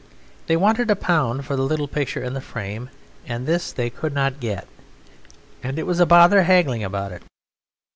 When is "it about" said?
6.81-7.21